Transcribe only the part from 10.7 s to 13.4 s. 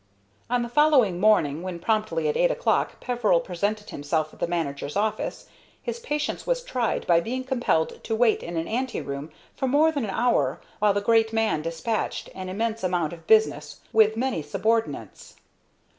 while the great man despatched an immense amount of